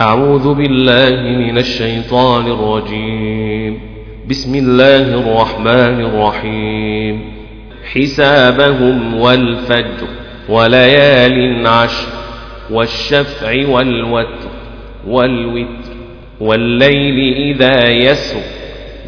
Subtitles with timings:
[0.00, 3.80] أعوذ بالله من الشيطان الرجيم.
[4.30, 7.20] بسم الله الرحمن الرحيم.
[7.92, 10.08] حسابهم والفجر
[10.48, 12.08] وليال عشر
[12.70, 14.50] والشفع والوتر
[15.06, 15.92] والوتر
[16.40, 18.40] والليل إذا يسر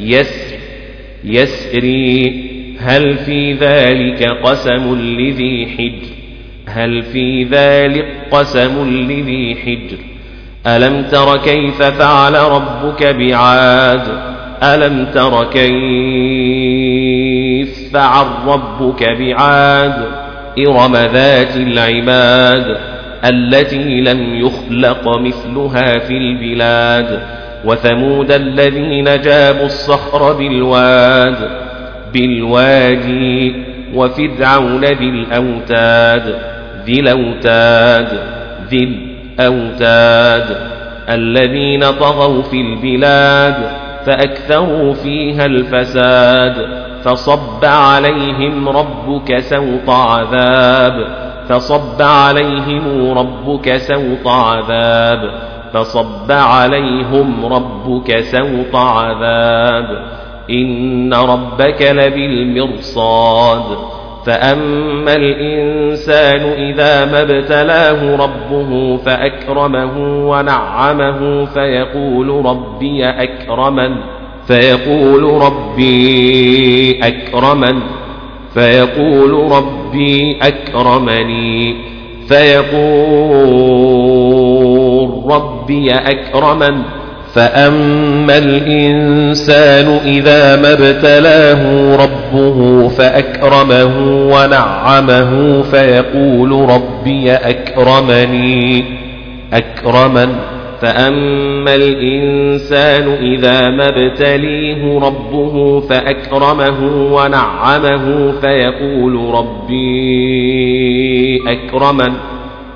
[0.00, 0.58] يسر
[1.24, 2.42] يسري.
[2.78, 6.12] هل في ذلك قسم لذي حجر؟
[6.66, 10.11] هل في ذلك قسم لذي حجر؟
[10.66, 14.02] ألم تر كيف فعل ربك بعاد؟
[14.62, 15.62] ألم تر كيف
[17.92, 19.94] فعل ربك بعاد؟
[20.58, 22.76] إرم ذات العماد
[23.24, 27.22] التي لم يخلق مثلها في البلاد
[27.64, 31.36] وثمود الذين جابوا الصخر بالواد
[32.14, 33.54] بالوادي
[33.94, 36.38] وفرعون ذي الأوتاد
[36.86, 38.08] ذي الأوتاد
[38.70, 40.56] ذي الأوتاد
[41.08, 43.54] الذين طغوا في البلاد
[44.06, 51.06] فأكثروا فيها الفساد فصب عليهم ربك سوط عذاب
[51.48, 55.30] فصب عليهم ربك سوط عذاب
[55.72, 59.86] فصب عليهم ربك سوط عذاب
[60.50, 63.64] إن ربك لبالمرصاد
[64.26, 69.98] فأما الإنسان إذا ما ابتلاه ربه فأكرمه
[70.30, 73.96] ونعمه فيقول ربي أكرمن
[74.46, 77.80] فيقول ربي أكرمن
[78.54, 81.76] فيقول ربي أكرمني
[83.92, 86.82] فيقول ربي أكرمن
[87.34, 92.21] فأما الإنسان إذا ما ابتلاه ربه
[92.88, 98.84] فأكرمه ونعمه فيقول ربي أكرمني.
[99.52, 100.28] أكرمن.
[100.80, 109.82] فأما الإنسان إذا ما ابتليه ربه فأكرمه ونعمه فيقول ربي
[111.46, 112.12] أكرمن.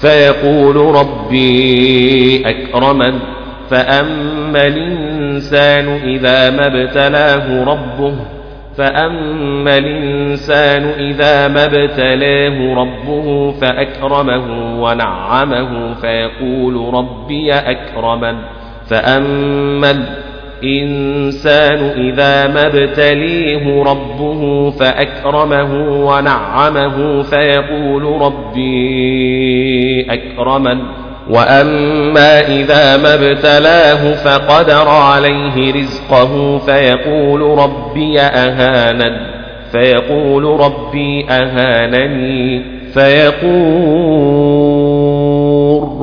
[0.00, 3.18] فيقول ربي أكرمن.
[3.70, 8.37] فأما الإنسان إذا ما ابتلاه ربه
[8.78, 18.36] فأما الإنسان إذا ما ابتلاه ربه فأكرمه ونعمه فيقول ربي أكرمن
[18.90, 19.90] فأما
[20.62, 25.74] الإنسان إذا ما ابتليه ربه فأكرمه
[26.06, 30.78] ونعمه فيقول ربي أكرمن
[31.30, 39.16] وأما إذا ما ابتلاه فقدر عليه رزقه فيقول ربي أهانن
[39.72, 42.62] فيقول ربي أهانني
[42.94, 43.68] فيقول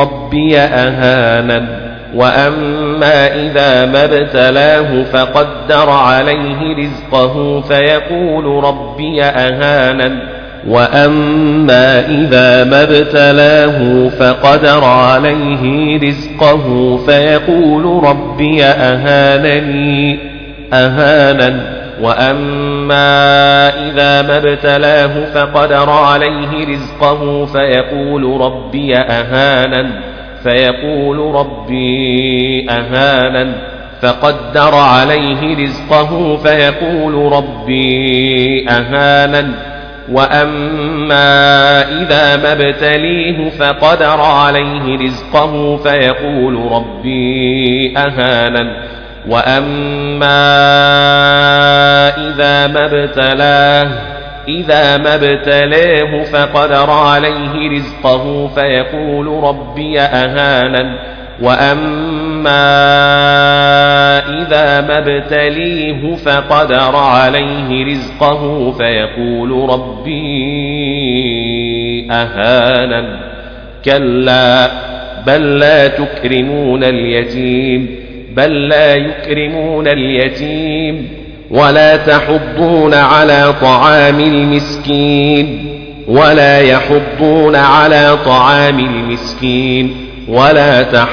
[0.00, 1.66] ربي أهانن
[2.14, 14.84] وأما إذا ما ابتلاه فقدر عليه رزقه فيقول ربي أهانن وأما إذا ما ابتلاه فقدر
[14.84, 20.18] عليه رزقه فيقول ربي أهانني
[20.72, 29.90] أهانا وأما إذا ما ابتلاه فقدر عليه رزقه فيقول ربي أهانا
[30.42, 33.52] فيقول ربي أهانا
[34.02, 39.69] فقدر عليه رزقه فيقول ربي أهانا
[40.08, 48.90] وأما إذا ما ابتليه فقدر عليه رزقه فيقول ربي أهانا
[49.28, 50.40] وأما
[52.08, 53.88] إذا ما ابتلاه
[54.48, 60.98] إذا ما ابتلاه فقدر عليه رزقه فيقول ربي أهانا
[61.42, 62.60] وأما
[64.80, 71.00] ما ابتليه فقدر عليه رزقه فيقول ربي
[72.10, 73.20] أهانا
[73.84, 74.70] كلا
[75.26, 77.88] بل لا تكرمون اليتيم
[78.36, 81.08] بل لا يكرمون اليتيم
[81.50, 85.66] ولا تحضون على طعام المسكين
[86.08, 89.94] ولا يحضون على طعام المسكين
[90.28, 91.10] ولا تحاضون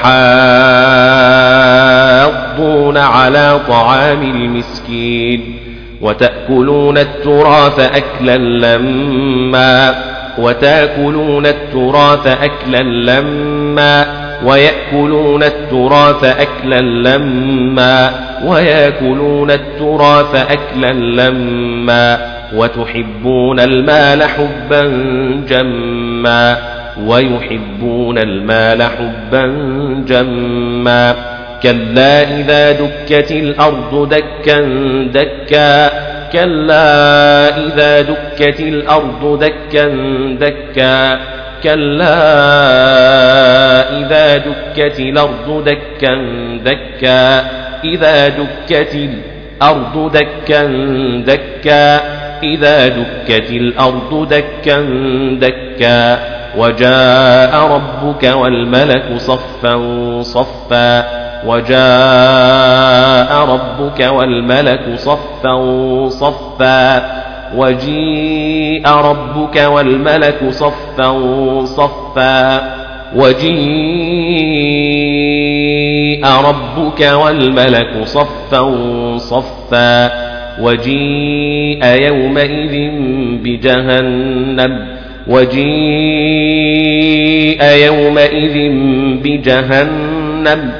[2.96, 5.54] على طعام المسكين
[6.00, 9.94] وتأكلون التراث أكلا لما
[10.38, 14.06] وتأكلون التراث أكلا لما
[14.44, 18.10] ويأكلون التراث أكلا لما
[18.44, 22.18] ويأكلون التراث أكلا لما
[22.54, 24.82] وتحبون المال حبا
[25.48, 29.46] جما ويحبون المال حبا
[30.08, 31.14] جما
[31.62, 34.60] كلا إذا دكت الأرض دكا
[35.12, 35.90] دكا
[36.32, 39.88] كلا إذا دكت الأرض دكا
[40.40, 41.18] دكا
[41.62, 42.18] كلا
[43.98, 46.14] إذا دكت الأرض دكا
[46.64, 47.44] دكا
[47.84, 50.64] إذا دكت الأرض دكا
[51.26, 52.00] دكا
[52.42, 54.80] إذا دكت الأرض دكا
[55.40, 59.74] دكا وجاء ربك والملك صفا
[60.22, 61.04] صفا
[61.46, 65.54] وجاء ربك والملك صفا
[66.08, 67.18] صفا
[67.56, 71.10] وجيء ربك والملك صفا
[71.64, 72.60] صفا
[73.16, 73.58] وجيء
[76.26, 78.62] ربك والملك صفا
[79.16, 80.10] صفا
[80.60, 82.90] وجيء يومئذ
[83.42, 84.97] بجهنم
[85.28, 86.78] وجيء
[87.62, 88.70] يومئذ
[89.22, 90.72] بجهنم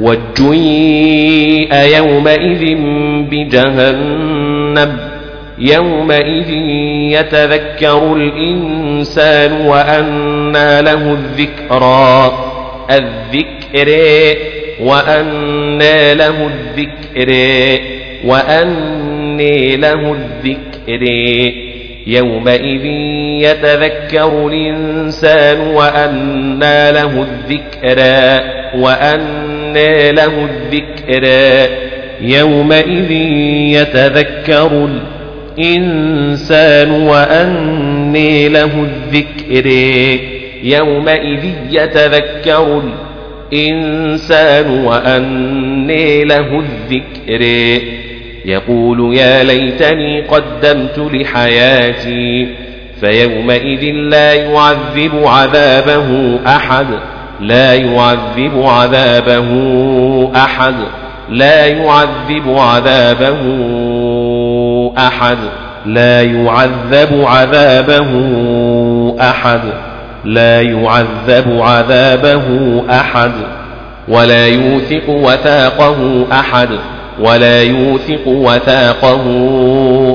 [0.00, 2.76] وجيء يومئذ
[3.30, 4.96] بجهنم
[5.58, 6.50] يومئذ
[7.20, 12.32] يتذكر الإنسان وأنى له الذكرى
[12.90, 13.88] الذكر
[14.80, 17.30] وأنى له الذكر
[18.24, 21.02] وأني له الذكر
[22.06, 22.84] يومئذ
[23.44, 27.98] يتذكر الإنسان وأنى له الذكر
[28.78, 31.24] وأنى له الذكر
[32.20, 33.10] يومئذ
[33.80, 35.22] يتذكر الإنسان
[35.58, 39.66] إنسان وأني له الذكر
[40.62, 42.82] يومئذ يتذكر
[43.52, 47.42] الإنسان وأني له الذكر
[48.44, 52.48] يقول يا ليتني قدمت لحياتي
[53.00, 56.86] فيومئذ لا يعذب عذابه أحد
[57.40, 59.50] لا يعذب عذابه
[60.36, 60.74] أحد
[61.28, 63.42] لا يعذب عذابه
[64.98, 65.38] أحد
[65.86, 68.10] لا يعذب عذابه
[69.20, 69.60] أحد
[70.24, 72.44] لا يعذب عذابه
[72.90, 73.32] أحد
[74.08, 76.68] ولا يوثق وثاقه أحد.
[77.20, 79.24] ولا يوثق وثاقه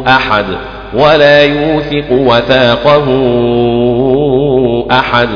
[0.07, 0.45] أحد
[0.93, 3.07] ولا يوثق وثاقه
[4.91, 5.29] أحد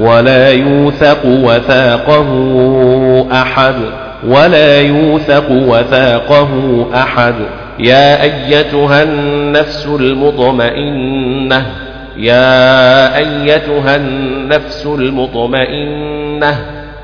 [0.00, 2.28] ولا يوثق وثاقه
[3.32, 3.74] أحد
[4.28, 7.34] ولا يوثق وثاقه أحد.
[7.78, 11.66] يا أيتها النفس المطمئنة
[12.16, 16.56] يا أيتها النفس المطمئنة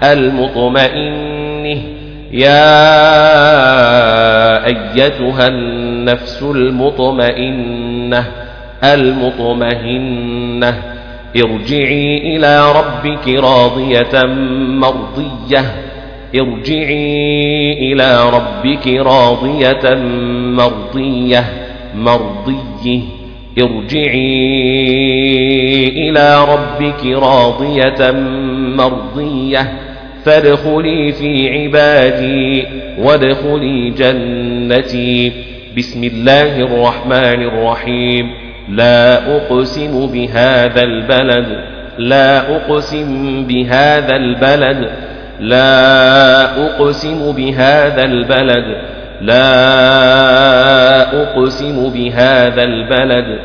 [0.02, 1.99] المطمئنة.
[2.32, 2.70] يا
[4.66, 8.26] أيتها النفس المطمئنة
[8.84, 10.82] المطمئنة
[11.36, 14.24] ارجعي إلى ربك راضية
[14.68, 15.64] مرضية.
[16.34, 19.94] ارجعي إلى ربك راضية
[20.56, 21.44] مرضية.
[21.94, 23.00] مرضية
[23.58, 24.50] ارجعي
[25.88, 28.10] إلى ربك راضية
[28.76, 29.89] مرضية.
[30.24, 32.66] فادخلي في عبادي
[32.98, 35.32] وادخلي جنتي.
[35.78, 38.30] بسم الله الرحمن الرحيم.
[38.68, 41.46] لا أقسم بهذا البلد
[41.98, 44.90] لا أقسم بهذا البلد
[45.40, 48.64] لا أقسم بهذا البلد
[49.20, 49.52] لا
[51.22, 53.38] أقسم بهذا البلد.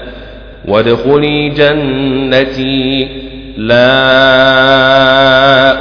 [0.68, 3.08] وادخلي جنتي
[3.58, 3.86] لا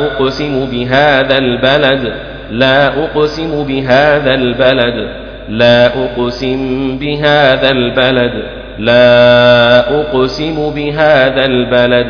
[0.07, 2.13] أقسم بهذا البلد
[2.51, 5.09] لا أقسم بهذا البلد
[5.49, 8.33] لا أقسم بهذا البلد
[8.79, 12.07] لا أقسم بهذا البلد.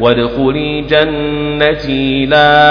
[0.00, 2.62] وادخلي جنتي لا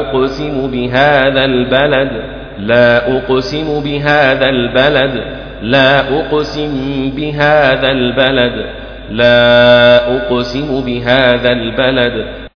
[0.00, 2.10] أقسم بهذا البلد
[2.58, 5.22] لا أقسم بهذا البلد
[5.62, 8.66] لا أقسم بهذا البلد.
[9.10, 12.26] لا أقسم بهذا البلد.